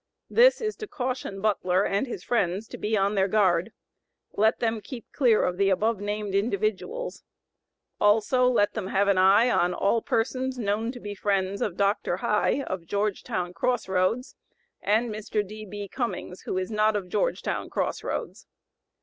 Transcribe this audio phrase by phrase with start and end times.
[0.31, 3.71] This is to caution BUTLER and his friends to be on their guard.
[4.31, 7.23] Let them keep clear of the above named individuals.
[7.99, 12.17] Also, let them have an eye on all persons known to be friends of Dr.
[12.17, 14.35] High, of Georgetown Cross Roads,
[14.81, 15.47] and Mr.
[15.47, 15.87] D.B.
[15.89, 18.47] Cummings, who is not of Georgetown Cross Roads.